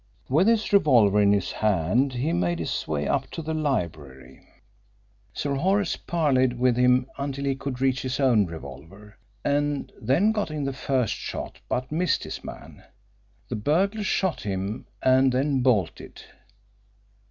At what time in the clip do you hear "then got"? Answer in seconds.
10.01-10.49